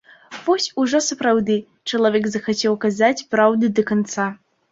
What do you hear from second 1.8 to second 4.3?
чалавек захацеў казаць праўду да канца!